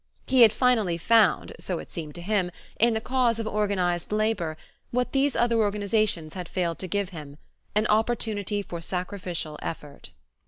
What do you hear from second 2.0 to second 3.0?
to him, in the